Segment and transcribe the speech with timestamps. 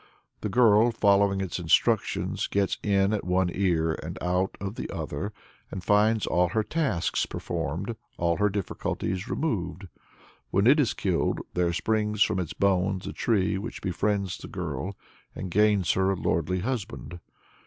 [0.39, 5.31] The girl, following its instructions, gets in at one ear and out of the other,
[5.69, 9.87] and finds all her tasks performed, all her difficulties removed.
[10.49, 14.97] When it is killed, there springs from its bones a tree which befriends the girl,
[15.35, 17.19] and gains her a lordly husband.